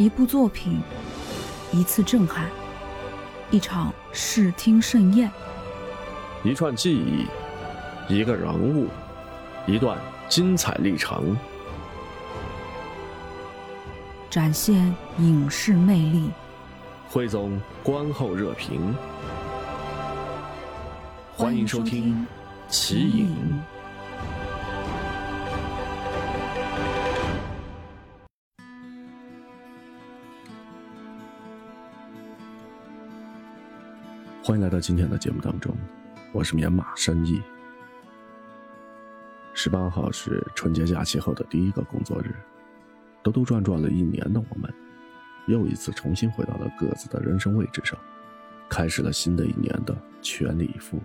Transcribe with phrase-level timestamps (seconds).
[0.00, 0.80] 一部作品，
[1.74, 2.48] 一次震撼，
[3.50, 5.30] 一场视听盛宴，
[6.42, 7.26] 一串记忆，
[8.08, 8.88] 一个人物，
[9.66, 11.36] 一段精彩历程，
[14.30, 16.30] 展现影视魅力，
[17.10, 18.96] 汇总观后热评。
[21.36, 22.26] 欢迎收听
[22.72, 23.36] 《奇影》。
[34.42, 35.76] 欢迎来到今天的节目当中，
[36.32, 37.42] 我是棉马生意。
[39.52, 42.34] 十八号是春节假期后的第一个工作日，
[43.22, 44.72] 兜兜转转了一年的我们，
[45.46, 47.98] 又一次重新回到了各自的人生位置上，
[48.66, 50.98] 开始了新的一年的全力以赴。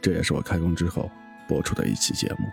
[0.00, 1.10] 这也是我开工之后
[1.48, 2.46] 播出的一期节目。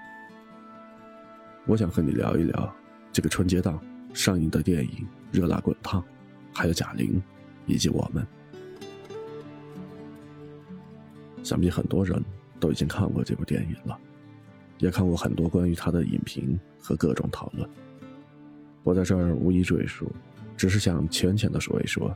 [1.68, 2.76] 我想和你聊一聊
[3.12, 3.80] 这个春节档
[4.12, 5.08] 上映的电影
[5.40, 6.02] 《热辣滚烫》，
[6.52, 7.22] 还有贾玲，
[7.68, 8.26] 以及我们。
[11.44, 12.24] 想必很多人
[12.60, 13.98] 都已经看过这部电影了，
[14.78, 17.68] 也看过很多关于它的影评和各种讨论。
[18.84, 20.12] 我在这儿无意赘述，
[20.58, 22.16] 只是想浅浅的说一说，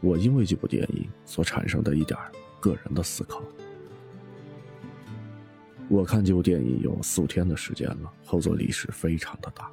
[0.00, 2.18] 我因为这部电影所产生的一点
[2.60, 3.42] 个人的思考。
[5.88, 9.70] 我看这部电影有四五天的时间了，后坐力是非常的大。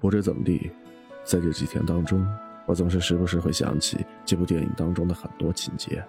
[0.00, 0.70] 不知怎么地，
[1.24, 2.26] 在这几天当中，
[2.66, 6.04] 我总是时不时会想起这部电影当中的很多情节。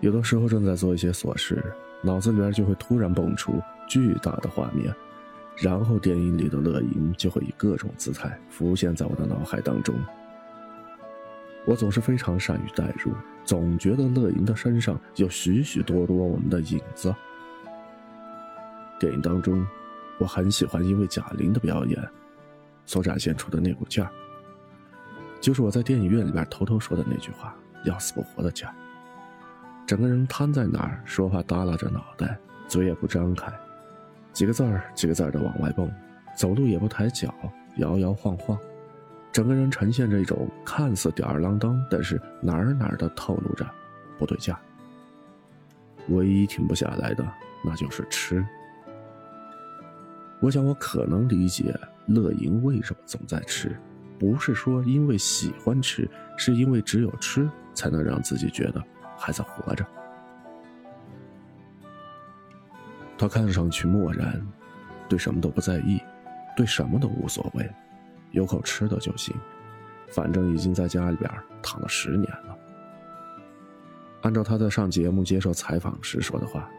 [0.00, 1.62] 有的时候正在做一些琐事，
[2.02, 4.94] 脑子里边就会突然蹦出巨大的画面，
[5.56, 9.94] 然后电影里的乐莹就会以各种姿态浮现在我的脑海当中。
[11.66, 13.12] 我总是非常善于代入，
[13.44, 17.14] 总觉得乐莹的身上有许许多多我们的影子。
[19.00, 19.66] 电影当中，
[20.18, 22.08] 我很喜欢因为贾玲的表演
[22.86, 24.10] 所展现出的那股劲儿，
[25.40, 28.74] 就是我在电影院里面偷偷说的那句话：“要死不活的劲儿。”
[29.88, 32.38] 整个人瘫在那儿，说话耷拉着脑袋，
[32.68, 33.50] 嘴也不张开，
[34.34, 35.90] 几个字儿几个字儿的往外蹦，
[36.36, 37.34] 走路也不抬脚，
[37.78, 38.58] 摇摇晃晃，
[39.32, 43.66] 整个人呈现着一种看似吊儿郎当，但是哪儿哪儿的透露着
[44.18, 44.54] 不对劲。
[46.10, 47.26] 唯一停不下来的，
[47.64, 48.44] 那就是吃。
[50.38, 51.74] 我想，我可能理解
[52.04, 53.74] 乐莹为什么总在吃，
[54.18, 56.06] 不是说因为喜欢吃，
[56.36, 58.84] 是因为只有吃才能让自己觉得。
[59.18, 59.84] 还在活着，
[63.18, 64.40] 他看上去漠然，
[65.08, 66.00] 对什么都不在意，
[66.56, 67.68] 对什么都无所谓，
[68.30, 69.34] 有口吃的就行，
[70.08, 71.30] 反正已经在家里边
[71.62, 72.56] 躺了十年了。
[74.22, 76.70] 按照他在上节目接受采访时说的话，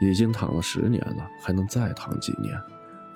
[0.00, 2.58] 已经躺了十年了，还能再躺几年？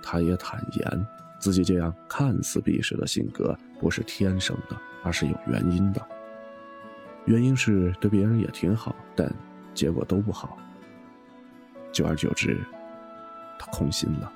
[0.03, 1.06] 他也坦言，
[1.41, 6.00] 自己这样看似避世的性格不是天生的，而是有原因的。
[7.28, 9.31] 原因是对别人也挺好，但
[9.75, 10.56] 结果都不好。
[11.93, 12.59] 久而久之，
[13.59, 14.33] 他空心了。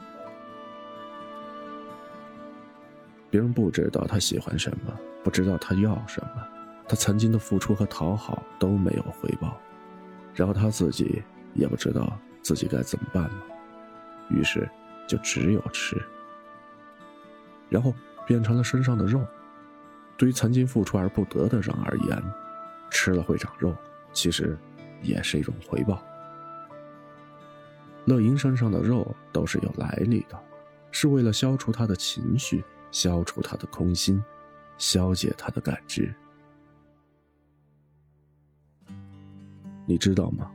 [3.31, 4.92] 别人不知道他喜欢什么，
[5.25, 6.47] 不知道他要什么，
[6.86, 9.58] 他曾经的付出和讨好都没有回报，
[10.34, 11.22] 然后他自己
[11.54, 13.42] 也不知道自己该怎么办了，
[14.28, 14.69] 于是
[15.08, 15.97] 就只有吃，
[17.70, 17.94] 然后
[18.26, 19.26] 变成了身上的肉。
[20.19, 22.22] 对于曾经付出而不得的人而言。
[22.92, 23.75] 吃了会长肉，
[24.12, 24.56] 其实
[25.03, 26.00] 也是一种回报。
[28.04, 30.38] 乐莹身上的肉都是有来历的，
[30.91, 34.22] 是为了消除他的情绪，消除他的空心，
[34.76, 36.14] 消解他的感知。
[39.86, 40.50] 你知道吗？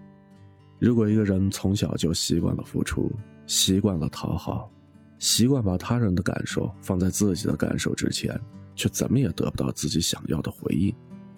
[0.79, 3.11] 如果一个人从小就习惯了付出，
[3.47, 4.69] 习惯了讨好，
[5.17, 8.39] 习惯把他人的感受放在自己的感受之前，
[8.75, 10.95] 却怎么也得不到自己想要的回应，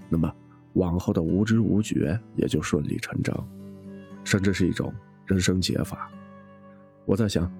[0.09, 0.31] 那么。
[0.74, 3.47] 往后的无知无觉也就顺理成章，
[4.24, 4.94] 甚至是一种
[5.25, 6.09] 人生解法。
[7.06, 7.52] 我在想，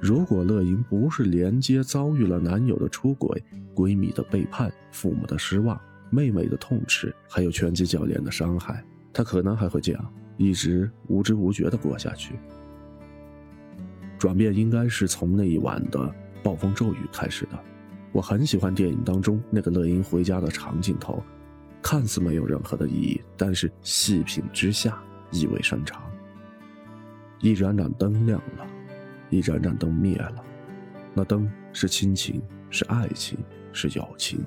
[0.00, 3.42] 如果乐莹不是连接遭遇了男友的出轨、
[3.74, 5.80] 闺蜜的背叛、父母的失望、
[6.10, 12.34] 妹妹的痛斥，还有拳击教练的伤害，她可能还会这样一直无知无觉地过下去。
[14.18, 17.58] 转变应该是从那一晚的暴风骤雨开始的。
[18.12, 21.22] 我很喜欢电影当中那个乐莹回家的长镜头。
[21.90, 26.02] 看似没有任何的意义，但是细品之下意味深长。
[27.40, 28.66] 一盏盏灯亮了，
[29.30, 30.44] 一盏盏灯灭了，
[31.14, 33.38] 那灯是亲情，是爱情，
[33.72, 34.44] 是友情，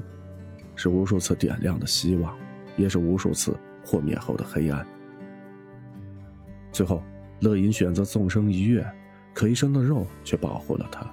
[0.75, 2.37] 是无数次点亮的希望，
[2.77, 4.85] 也是无数次破灭后的黑暗。
[6.71, 7.01] 最后，
[7.39, 8.87] 乐莹选择纵身一跃，
[9.33, 11.11] 可一身的肉却保护了他，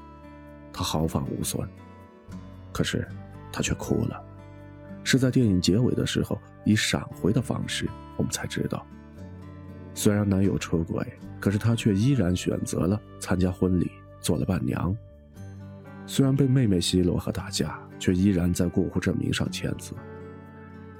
[0.75, 1.66] 他毫发无损。
[2.70, 3.08] 可是，
[3.50, 4.27] 他却哭了。
[5.04, 8.86] 是在电影结尾的时候，以闪回的方式，我们才知道，
[9.94, 11.06] 虽然男友出轨，
[11.40, 13.90] 可是她却依然选择了参加婚礼，
[14.20, 14.94] 做了伴娘。
[16.06, 19.94] 虽然被妹妹奚落和打架，却依然在过户证明上签字。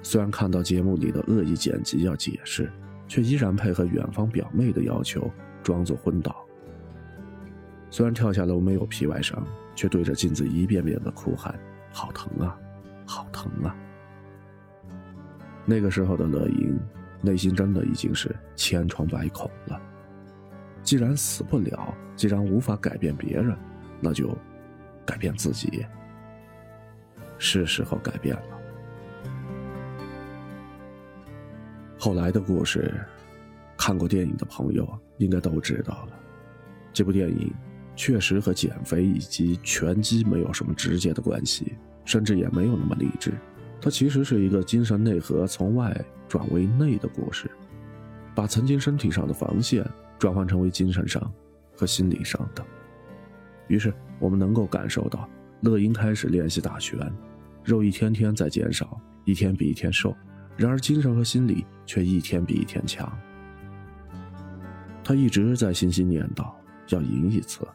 [0.01, 2.71] 虽然看到节目里的恶意剪辑要解释，
[3.07, 5.29] 却依然配合远方表妹的要求，
[5.63, 6.35] 装作昏倒。
[7.89, 9.43] 虽然跳下楼没有皮外伤，
[9.75, 11.59] 却对着镜子一遍遍的哭喊
[11.91, 12.55] ：“好疼啊，
[13.05, 13.75] 好疼啊！”
[15.69, 16.79] 那个时候的乐莹，
[17.21, 19.79] 内心真的已经是千疮百孔了。
[20.81, 23.55] 既然死不了，既然无法改变别人，
[24.01, 24.35] 那就
[25.05, 25.85] 改变自己。
[27.37, 28.41] 是时候改变了。
[31.99, 32.99] 后来的故事，
[33.77, 36.19] 看过电影的朋友应该都知道了。
[36.91, 37.53] 这部电影
[37.95, 43.31] 确实和减肥以及拳击没有什么直接的关系，甚至也没有那么励志。
[43.81, 45.95] 它其实是一个精神内核从外
[46.27, 47.49] 转为内的故事，
[48.35, 49.85] 把曾经身体上的防线
[50.17, 51.31] 转换成为精神上
[51.75, 52.63] 和心理上的。
[53.67, 55.29] 于是我们能够感受到，
[55.61, 56.99] 乐英开始练习打拳，
[57.63, 60.15] 肉一天天在减少，一天比一天瘦，
[60.57, 63.09] 然而精神和心理却一天比一天强。
[65.03, 66.51] 他一直在心心念叨
[66.89, 67.65] 要赢一次，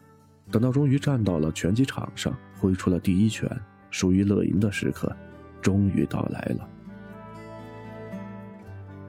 [0.51, 3.49] 等到终于站到了拳击场上，挥出了第一拳，
[3.89, 5.13] 属于乐莹的时刻。
[5.65, 6.69] 终于到来了。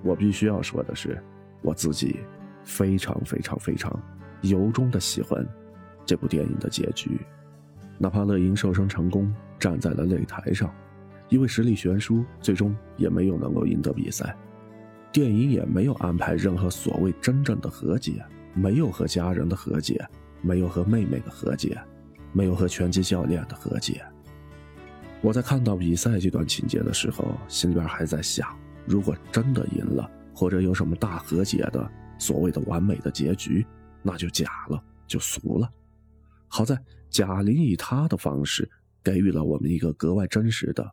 [0.02, 1.22] 我必须要说的是，
[1.60, 2.20] 我自己
[2.64, 3.94] 非常非常非常
[4.40, 5.46] 由衷的喜欢
[6.06, 7.20] 这部电影的结局。
[7.98, 10.74] 哪怕乐莹受伤成功，站在了擂台上，
[11.28, 14.34] 因为实力悬殊，最终也没有能够赢得比赛。
[15.12, 18.24] 电影也没有安排任何所谓真正的和解，
[18.54, 20.02] 没有和家人的和解，
[20.40, 21.78] 没有和妹妹的和解，
[22.32, 24.02] 没有和拳击教练的和解。
[25.26, 28.56] 我在看到比赛这段情节的时候，心里边还在想：
[28.86, 33.66] 如果真的赢了，或者有什么大和解的所谓的完美的结局，
[34.04, 35.68] 那就假了，就俗了。
[36.46, 36.80] 好在
[37.10, 38.70] 贾玲以她的方式
[39.02, 40.88] 给予了我们一个格外真实的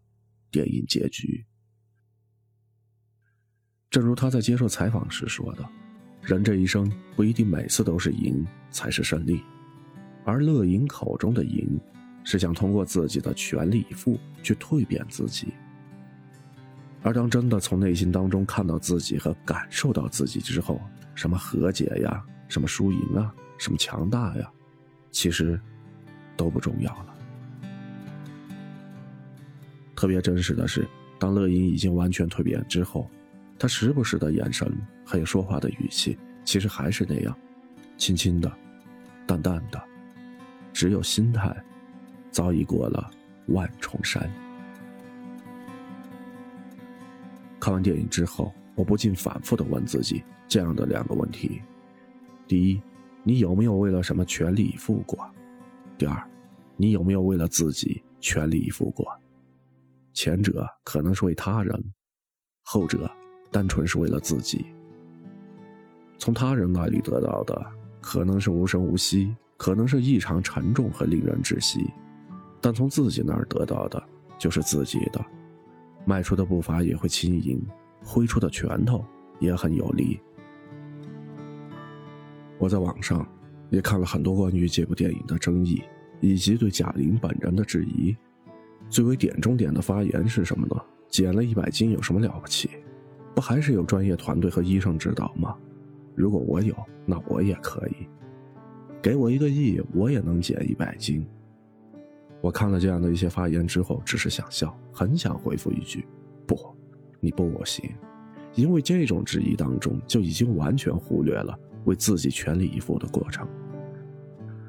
[0.49, 1.45] 电影结局。
[3.91, 5.63] 正如她在接受采访时说的
[6.25, 9.43] ：“人这一生不一定每次都是赢才是胜利，
[10.25, 11.79] 而乐莹口中的赢。”
[12.23, 15.53] 是想通过自己的全力以赴去蜕变自己，
[17.01, 20.79] 而当真的从内心当中看到自己和感受到自己之后，
[21.15, 24.49] 什么和解呀，什么输赢啊，什么强大呀，
[25.11, 25.59] 其实
[26.37, 27.15] 都不重要了。
[29.95, 30.87] 特别真实的是，
[31.19, 33.09] 当乐莹已经完全蜕变之后，
[33.59, 34.71] 她时不时的眼神
[35.05, 37.37] 还有说话的语气，其实还是那样，
[37.97, 38.51] 轻轻的，
[39.27, 39.81] 淡淡的，
[40.73, 41.55] 只有心态。
[42.33, 43.09] 早已过了
[43.47, 44.29] 万重山。
[47.59, 51.61] 看完电影之后，我不禁反复的问自己这样的两个问题：
[52.45, 52.81] 第一，
[53.23, 55.25] 你有没有为了什么全力以赴过？
[55.97, 56.21] 第二，
[56.75, 59.07] 你有没有为了自己全力以赴过？
[60.11, 61.81] 前者可能是为他人，
[62.63, 63.09] 后者
[63.51, 64.65] 单纯是为了自己。
[66.17, 67.65] 从他人那里得到的
[68.01, 71.89] 可能是无声无息，可能是异常沉重和令人窒息。
[72.63, 74.01] 但从自己那儿得到的，
[74.39, 75.23] 就是自己的，
[76.05, 77.61] 迈出的步伐也会轻盈，
[78.01, 79.03] 挥出的拳头
[79.37, 80.17] 也很有力。
[82.57, 83.27] 我在网上
[83.69, 85.83] 也看了很多关于这部电影的争议，
[86.21, 88.15] 以及对贾玲本人的质疑。
[88.89, 90.81] 最为点中点的发言是什么呢？
[91.09, 92.69] 减了一百斤有什么了不起？
[93.35, 95.53] 不还是有专业团队和医生指导吗？
[96.15, 96.73] 如果我有，
[97.05, 98.07] 那我也可以。
[99.01, 101.27] 给我一个亿，我也能减一百斤。
[102.43, 106.05] 我看了这样的一些发言之后，只是想笑，很想回复一句
[106.45, 106.57] ：“不，
[107.21, 107.89] 你不我行。”
[108.53, 113.47] 因为这种质疑当中就已经完全忽略了为自己全力以赴的过程。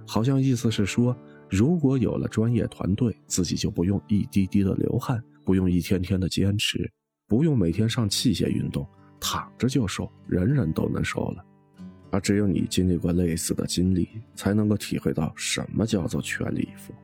[0.06, 1.16] 好像意思是说，
[1.50, 6.88] 如果有了专业团队，自己就不用一滴滴的流汗，不用一天天的坚持，
[7.26, 8.86] 不用每天上器械运动，
[9.18, 11.44] 躺着就瘦，人人都能瘦了。
[12.12, 16.94] 而只有你经历过类似的经历，才能够体会到什么叫做全力以赴。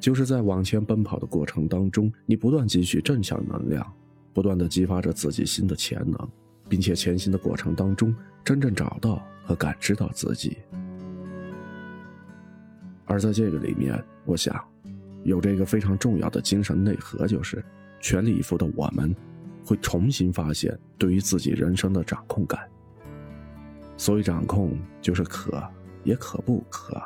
[0.00, 3.84] 就是在往前奔跑的过程当中，你不断汲取正向能量，
[4.32, 6.28] 不断的激发着自己新的潜能，
[6.68, 8.14] 并且前行的过程当中，
[8.44, 10.56] 真正找到和感知到自己。
[13.06, 14.62] 而在这个里面，我想，
[15.24, 17.64] 有这个非常重要的精神内核，就是
[18.00, 19.14] 全力以赴的我们，
[19.64, 22.60] 会重新发现对于自己人生的掌控感。
[23.96, 25.60] 所谓掌控，就是可
[26.04, 27.02] 也可不可。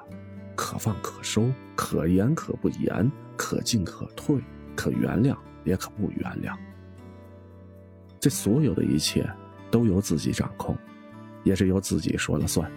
[0.72, 4.40] 可放可收，可言可不言，可进可退，
[4.74, 6.56] 可原谅也可不原谅。
[8.18, 9.28] 这所有的一切
[9.70, 10.74] 都由自己掌控，
[11.44, 12.72] 也是由自己说了算。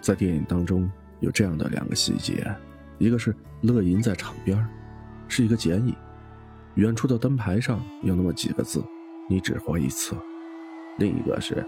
[0.00, 0.88] 在电影当中
[1.18, 2.54] 有这样的两个细节，
[2.98, 4.64] 一个是乐莹在场边
[5.26, 5.92] 是一个剪影，
[6.76, 8.80] 远处的灯牌上有那么几个字
[9.28, 10.14] ：“你只活一次。”
[10.98, 11.66] 另一个是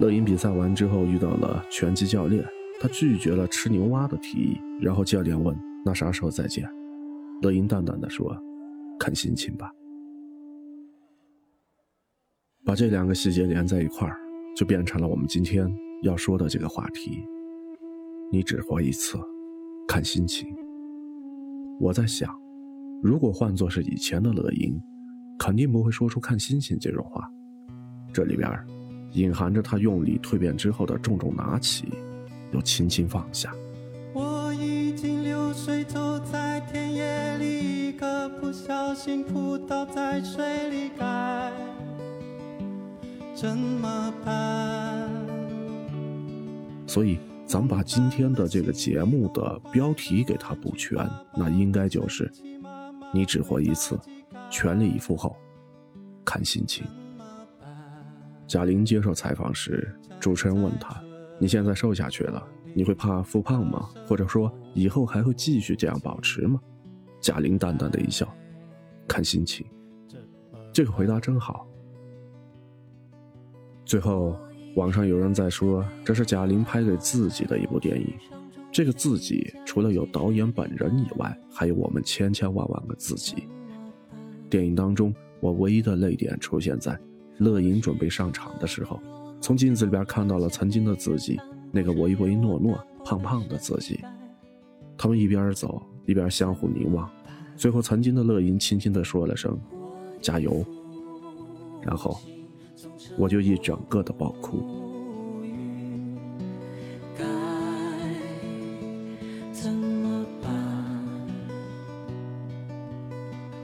[0.00, 2.44] 乐莹比赛完之后遇到了拳击教练，
[2.80, 6.68] 他拒绝了吃牛蛙的提议，然后教练问：“那啥时候再见？”
[7.42, 8.36] 乐银淡淡的说
[8.98, 9.70] ：“看心情吧。”
[12.64, 14.16] 把这两个细节连在一块儿，
[14.56, 15.70] 就变成了我们今天
[16.02, 17.22] 要说的这个话题。
[18.32, 19.18] 你只活一次，
[19.86, 20.48] 看心情。
[21.78, 22.34] 我在想，
[23.02, 24.80] 如果换作是以前的乐莹，
[25.38, 27.28] 肯定不会说出“看心情”这种话。
[28.12, 28.48] 这里边
[29.12, 31.88] 隐含着他用力蜕变之后的重重拿起，
[32.54, 33.52] 又轻轻放下。
[34.14, 41.52] 我已经流水走在田野里，一个不小心扑倒在水里，该
[43.34, 45.10] 怎么办？
[46.86, 47.18] 所以。
[47.46, 51.06] 咱们把今天的这个节目的标题给它补全，
[51.36, 52.28] 那应该就是
[53.12, 54.00] “你只活一次，
[54.50, 55.36] 全力以赴后，
[56.24, 56.84] 看心情”。
[58.48, 61.00] 贾玲接受采访时，主持人问她
[61.38, 63.88] ：“你现在瘦下去了，你会怕复胖吗？
[64.06, 66.60] 或者说以后还会继续这样保持吗？”
[67.20, 68.26] 贾玲淡淡的一笑
[69.08, 69.66] ：“看心情。”
[70.72, 71.66] 这个回答真好。
[73.84, 74.36] 最后。
[74.76, 78.12] 网上有人在说，这是贾玲拍给自己的一部电影。
[78.72, 83.46] 这个自己，除了有导演本人以外，还有我们千千万万个自己。
[84.50, 86.98] 电影当中，我唯一的泪点出现在
[87.38, 89.00] 乐莹准备上场的时候，
[89.44, 91.38] 从镜子里边看到了曾经的自己，
[91.70, 94.02] 那个唯唯诺诺、胖胖的自己。
[94.96, 97.10] 他们一边走一边相互凝望，
[97.54, 99.60] 最后曾经的乐莹轻轻地说了声
[100.22, 100.64] “加油”，
[101.84, 102.18] 然后。
[103.18, 104.62] 我就一整个的爆哭。
[107.18, 107.24] 该
[109.52, 110.50] 怎么办？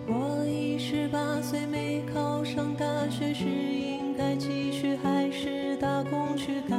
[0.07, 5.30] 我已十八岁，没考上大学，是应该继续还
[5.81, 6.61] 打工去？
[6.69, 6.77] 该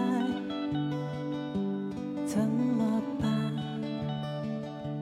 [2.24, 3.52] 怎么办？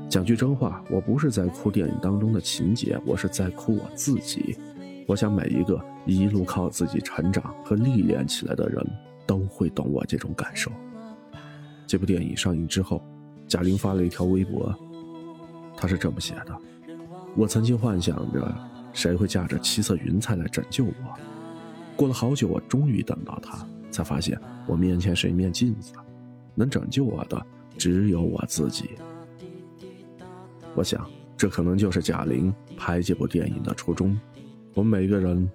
[0.09, 4.57] 讲句真话，我不是在哭电影当中的情节，我是在哭我自己。
[5.05, 8.81] 我想每一个一路靠自己成长和历练起来的人，
[9.27, 10.71] 都会懂我这种感受。
[11.85, 13.03] 这部电影上映之后，
[13.49, 14.73] 贾玲发了一条微博，
[15.75, 16.57] 她是这么写的
[17.35, 18.55] ：“我曾经幻想着
[18.93, 20.93] 谁会驾着七色云彩来拯救我，
[21.97, 25.93] 过了好久，我终于等到他，才发现我面前是一面镜子，
[26.55, 27.45] 能拯救我的
[27.77, 28.91] 只有我自己。”
[30.75, 34.17] 我想，这可能就是贾玲拍这部电影的初衷。
[34.73, 35.49] 我们每个人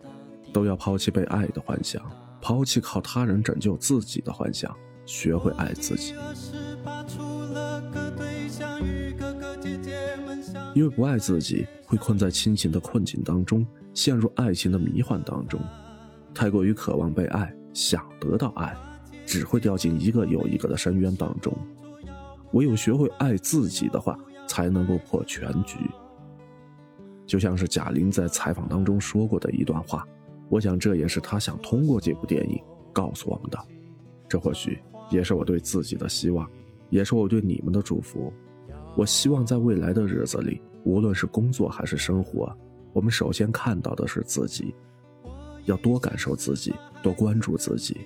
[0.53, 2.03] 都要抛弃被爱的幻想，
[2.41, 4.77] 抛弃靠他人拯救自己的幻想，
[5.07, 6.15] 学会爱自己。
[10.75, 13.65] 因为不爱自己，会困在亲情的困境当中，
[13.95, 15.61] 陷入爱情的迷幻当中，
[16.35, 18.75] 太过于渴望被爱，想得到爱，
[19.27, 21.53] 只会掉进一个又一个的深渊当中。
[22.53, 24.17] 唯有学会爱自己的话，
[24.47, 25.77] 才能够破全局。
[27.27, 30.07] 就像是贾玲在采访当中说过的一段话，
[30.49, 32.63] 我想这也是她想通过这部电影
[32.93, 33.59] 告诉我们的。
[34.29, 34.79] 这或许
[35.11, 36.49] 也是我对自己的希望，
[36.91, 38.33] 也是我对你们的祝福。
[38.97, 42.57] 我希望在未来的日子里，无论是工作还是生活，
[42.93, 44.73] 我们首先看到的是自己，
[45.65, 48.03] 要多感受自己，多关注自己，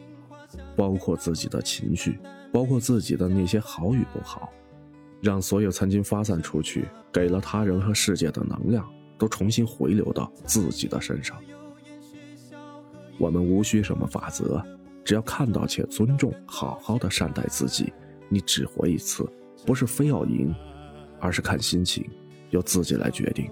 [0.77, 2.19] 包括自己的情绪，
[2.53, 4.51] 包括自己的那些好与不好，
[5.21, 8.89] 让所有曾经发散出去给了他人和世界的能量。
[9.19, 11.37] 都重新回流到自己的身上。
[13.19, 14.65] 我们无需什么法则，
[15.05, 17.93] 只要看到且尊重，好好的善待自己。
[18.29, 19.29] 你只活一次，
[19.67, 20.55] 不是非要赢，
[21.19, 22.09] 而是看心情，
[22.51, 23.51] 由自己来决定。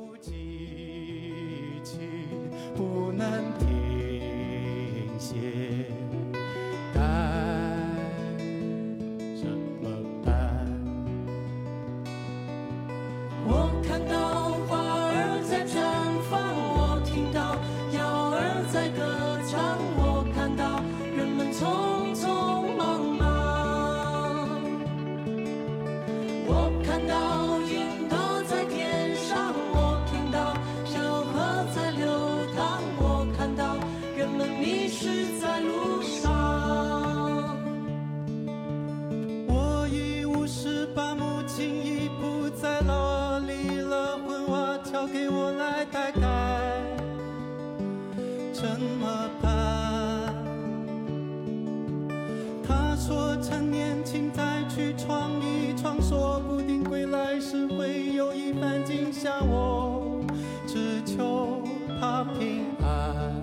[59.12, 59.40] 下。
[59.40, 60.24] 我
[60.66, 61.62] 只求
[62.00, 63.34] 他平安。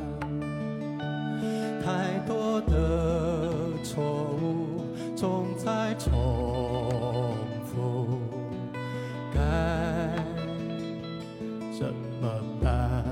[1.83, 4.03] 太多的错
[4.41, 6.13] 误总在重
[7.65, 8.19] 复，
[9.33, 9.39] 该
[11.77, 12.29] 怎么
[12.61, 13.03] 办？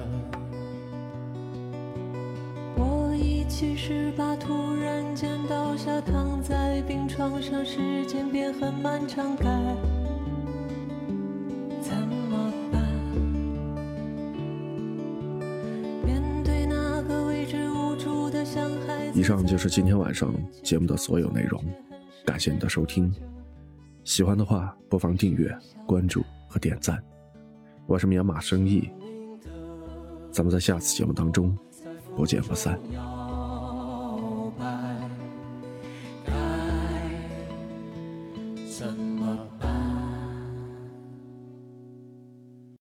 [2.78, 9.46] 我一七十八突然间倒下，躺在病床上，时间变很漫长，该
[19.14, 21.64] 以上就是今天晚上节目的所有内容，
[22.26, 23.14] 感谢你的收听。
[24.04, 25.54] 喜欢的话，不妨订阅、
[25.86, 27.02] 关注和点赞。
[27.88, 28.90] 我是棉马生意，
[30.32, 31.58] 咱们在下次节目当中
[32.16, 32.80] 不见不散。